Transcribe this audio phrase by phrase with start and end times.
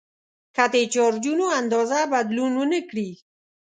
[0.55, 3.09] که د چارجونو اندازه بدلون ونه کړي.